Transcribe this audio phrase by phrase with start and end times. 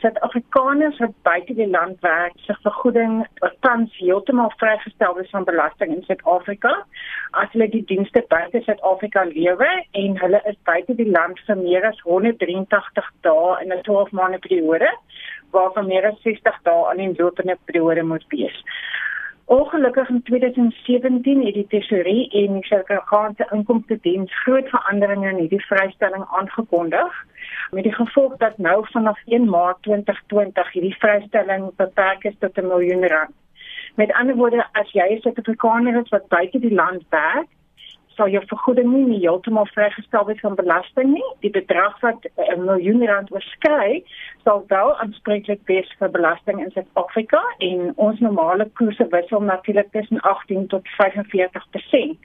[0.00, 3.26] Suid-Afrikaners wat buite die land werk, se vergoeding
[3.66, 6.74] tans heeltemal vrygestel is van belasting in Suid-Afrika
[7.42, 11.88] as hulle die dienste buite Suid-Afrika lewer en hulle is buite die land vir meer
[11.90, 14.92] as 183 dae in 'n 12 maande periode
[15.56, 18.62] waarvan meer as 60 dae aan die lopende periode moet wees.
[19.48, 25.64] Ongelukkig in 2017 het die tesorie en die Suid-Afrikaanse inkomste diens groot veranderinge in hierdie
[25.66, 27.24] vrystelling aangekondig
[27.70, 32.66] met die gevolg dat nou vanaf 1 Maart 2020 hierdie vrystelling beperk is tot 'n
[32.66, 33.34] miljoen rand.
[33.94, 37.48] Met ander woorde, as jy 'n Suid-Afrikaner is wat buite die land werk,
[38.18, 41.30] sal jou vergoeding nie, heeltemal vrygestel word van belasting nie.
[41.40, 44.04] Die bedrag wat 'n miljoen rand oorskry,
[44.44, 50.20] sal wel aanspreeklik wees vir belasting in Suid-Afrika en ons normale koerse wissel natuurlik tussen
[50.20, 52.18] 18 tot 45%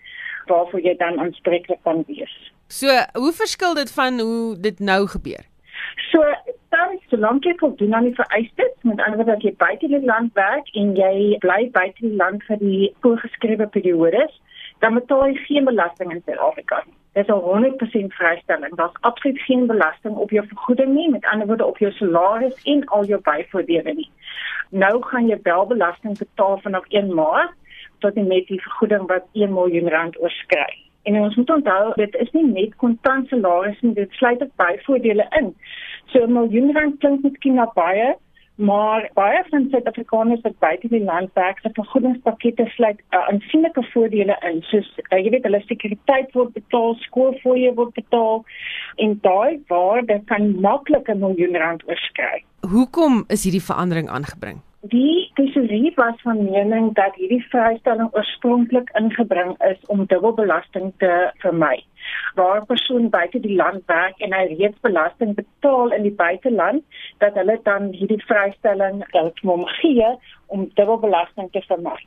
[0.48, 2.52] waarvoor jy dan aanspreeklik kan wees.
[2.68, 5.46] So, hoe verskil dit van hoe dit nou gebeur?
[6.12, 6.24] So,
[6.70, 10.34] dan solank jy voldoen aan die vereistes, met ander woorde dat jy buite die land
[10.34, 14.42] werk en jy bly buite die land vir die voorgeskrewe periodes,
[14.80, 16.98] dan betaal jy geen belasting in Suid-Afrika nie.
[17.14, 18.76] Dit is 'n 100% vrystelling.
[18.76, 22.86] Daar's absoluut geen belasting op jou vergoeding nie, met ander woorde op jou salaris en
[22.86, 24.10] al jou byvoordele nie.
[24.70, 27.54] Nou gaan jy wel belasting betaal vanaf 1 Maart
[28.04, 30.72] tot en met die vergoeding wat 1 miljoen rand oorskry.
[31.04, 35.26] En ons moet onthou, dit is nie net kontant salaris nie, dit sluit ook byvoordele
[35.40, 35.56] in.
[36.12, 38.16] So 'n miljoen rand klink miskien na baie,
[38.56, 44.38] maar baie van Suid-Afrikaners wat buite die land werk, se vergoedingspakkette sluit uh, aansienlike voordele
[44.50, 48.46] in, soos uh, jy weet hulle sekuriteit word betaal, skoolfooie word betaal
[48.96, 52.44] en daai waarde kan maklik 'n miljoen rand oorskry.
[52.62, 54.62] Hoekom is hierdie verandering aangebring?
[54.92, 61.78] Die tesourier was van mening dat hierdie vrystelling oorspronklik ingebring is om dubbelbelasting te vermy.
[62.36, 66.84] Waar 'n persoon buite die land werk en hy reeds belasting betaal in die buiteland,
[67.18, 70.10] dat hulle dan hierdie vrystelling geld moet gee
[70.48, 71.98] om dubbelbelasting te vermy.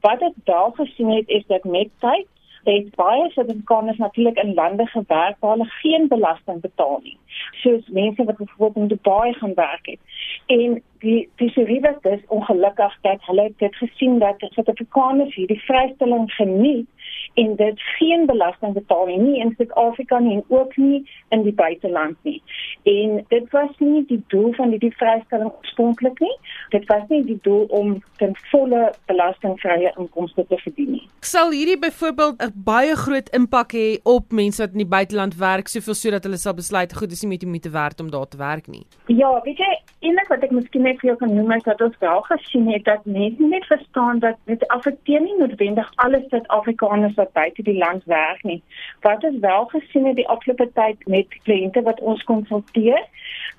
[0.00, 2.26] Wat dit daar gesien het is dat met tyd
[2.64, 7.18] het baie Suid-Afrikaners natuurlik in lande gewerk waar hulle geen belasting betaal nie.
[7.50, 9.98] Soos mense wat byvoorbeeld in Dubai gaan werk het.
[10.46, 16.86] En die was dus ongelukkig dat hulle dit gesien dat Suid-Afrikaners hierdie vrystelling geniet
[17.34, 21.54] en dit geen belasting betaal nie, nie in Suid-Afrika nie en ook nie in die
[21.54, 22.42] buiteland nie.
[22.82, 26.34] En dit was nie die doel van hierdie vrystelling oorspronklik nie.
[26.74, 31.04] Dit was nie die doel om ten volle belastingvrye inkomste te verdien nie.
[31.20, 35.68] Sal hierdie byvoorbeeld 'n baie groot impak hê op mense wat in die buiteland werk,
[35.68, 38.66] soveel sodat hulle sal besluit goed is nie met moeite werd om daar te werk
[38.66, 38.86] nie?
[39.06, 41.98] Ja, weet jy, enig wat ek miskien net vir jou kan noem is dat ons
[41.98, 47.32] wel gesien het dat mense net verstaan dat dit affekteer nie noodwendig alle Suid-Afrikaners wat
[47.32, 48.62] buite die land werk nie.
[49.00, 53.00] Wat ons wel gesien het die afgelope tyd met kliënte wat ons konsulteer,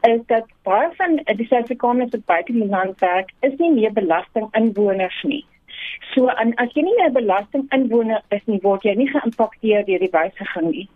[0.02, 4.47] is dat baie van die Suid-Afrikaners wat buite die land werk, is nie meer belasting
[4.52, 5.46] inwoners nie.
[6.14, 10.00] So en as jy nie 'n belasting inwoner is nie, word jy nie geïmpakteer deur
[10.00, 10.90] die wysiging nie.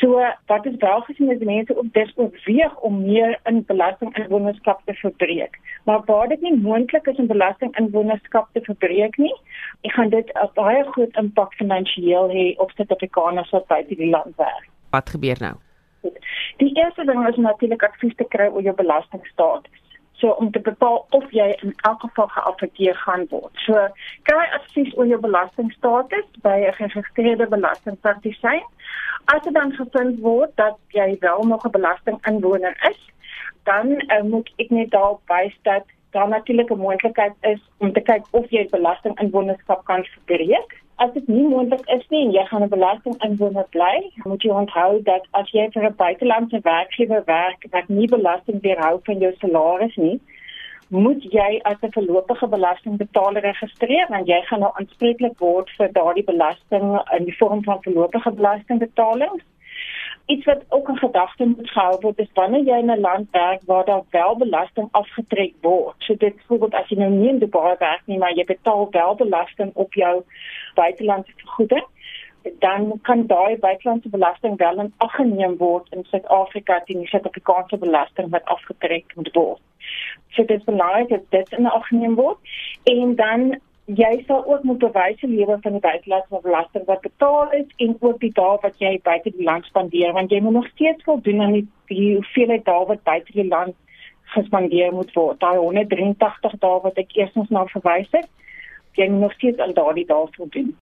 [0.00, 4.80] So wat is wel gesien is mense ook dis oorweeg om meer in belasting inwonerskap
[4.84, 5.58] te verbreek.
[5.84, 9.34] Maar waar dit nie moontlik is om belasting inwonerskap te verbreek nie,
[9.82, 14.36] ek gaan dit 'n baie groot impak finansiëel hê op Suid-Afrikaners wat buite die land
[14.36, 14.68] werk.
[14.90, 15.54] Wat gebeur nou?
[16.56, 19.83] Die eerste ding is natuurlik advies te kry oor jou belastingstatus
[20.20, 23.52] so om te bepaal of jy in elk geval geaffekteer gaan word.
[23.66, 23.88] So
[24.22, 28.62] kry advies oor jou belastingstatus by 'n geregistreerde belastingpraktisyn.
[29.24, 33.00] As dit dan gevind word dat jy wel nog 'n belastinginwoner is,
[33.64, 38.00] dan uh, moet ek net daarop wys dat daar natuurlik 'n moontlikheid is om te
[38.00, 42.62] kyk of jy belastinginwonerskap kan verbreek as dit nie moontlik is nie en jy gaan
[42.62, 47.88] 'n belastinginwoner bly, moet jy onthou dat as jy vir 'n buitelandse werkgewer werk wat
[47.88, 50.20] nie belasting weerhou van jou salaris nie,
[50.88, 56.24] moet jy as 'n voorlopige belastingbetaler registreer want jy gaan nou aanspreeklik word vir daardie
[56.24, 59.44] belasting in die vorm van voorlopige belastingbetalings
[60.26, 63.60] iets wat ook in gedagte moet gehou word is wanneer jy in 'n land werk
[63.66, 65.94] waar daar wel belasting afgetrek word.
[65.98, 69.14] So dit voorbeeld as jy nou nie in Dubai werk nie, maar jy betaal wel
[69.14, 70.22] belasting op jou
[70.74, 71.84] buitelandse vergoeding,
[72.58, 77.76] dan kan daai buitelandse belasting wel in ag geneem word in Suid-Afrika teen die Suid-Afrikaanse
[77.76, 79.60] belasting wat afgetrek moet word.
[80.28, 82.18] So dit is belangrik dat dit in ag geneem
[82.82, 87.66] en dan jy sal ook moet bewyse lewer van die buitelandse belasting wat betaal is
[87.76, 91.04] en ook die dae wat jy buite die land spandeer want jy moet nog steeds
[91.04, 93.76] voldoen aan die, die hoeveelheid dae wat buite die land
[94.34, 95.40] gespandeer moet word.
[95.40, 98.28] Daai 183 dae wat ek eersins na verwys het,
[98.96, 100.74] jy moet nog steeds aan daardie dae voldoen.